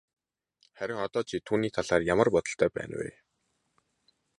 Харин 0.79 1.01
одоо 1.05 1.21
чи 1.31 1.37
түүний 1.49 1.71
талаар 1.77 2.01
ямар 2.13 2.27
бодолтой 2.37 2.69
байна 2.79 2.95
вэ? 3.03 3.09